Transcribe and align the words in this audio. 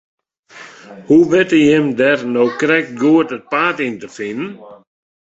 Hoe 1.07 1.23
witte 1.31 1.59
jim 1.67 1.85
dêr 1.99 2.19
no 2.33 2.43
krekt 2.59 2.91
goed 3.01 3.29
it 3.37 3.49
paad 3.51 3.77
yn 3.87 3.95
te 4.01 4.09
finen? 4.15 4.51